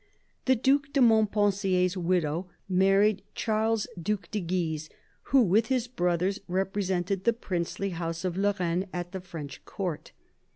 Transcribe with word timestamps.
The 0.45 0.55
Due 0.55 0.81
de 0.93 0.99
Montpensier's 0.99 1.95
widow 1.95 2.49
married 2.67 3.21
Charles, 3.35 3.85
Due 4.01 4.17
de 4.31 4.39
Guise, 4.39 4.89
who, 5.29 5.43
with 5.43 5.67
his 5.67 5.87
brothers, 5.87 6.39
represented 6.47 7.23
the 7.23 7.33
princely 7.33 7.91
House 7.91 8.25
of 8.25 8.35
Lorraine 8.35 8.87
at 8.93 9.11
the 9.11 9.21
French 9.21 9.63
Court. 9.63 10.11